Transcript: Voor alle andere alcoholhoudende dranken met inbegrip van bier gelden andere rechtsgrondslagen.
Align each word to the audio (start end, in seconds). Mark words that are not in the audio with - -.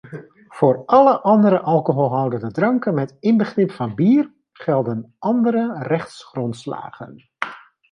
Voor 0.47 0.83
alle 0.85 1.21
andere 1.21 1.59
alcoholhoudende 1.61 2.51
dranken 2.51 2.93
met 2.93 3.17
inbegrip 3.19 3.71
van 3.71 3.95
bier 3.95 4.31
gelden 4.51 5.15
andere 5.19 5.77
rechtsgrondslagen. 5.79 7.29